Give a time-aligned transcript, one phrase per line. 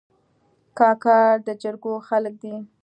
[0.77, 2.55] کاکړ د جرګو خلک دي.